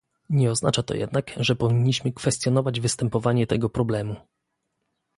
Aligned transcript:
Nie 0.29 0.51
oznacza 0.51 0.83
to 0.83 0.93
jednak, 0.95 1.31
że 1.37 1.55
powinniśmy 1.55 2.13
kwestionować 2.13 2.79
występowanie 2.79 3.47
tego 3.47 3.69
problemu 3.69 4.15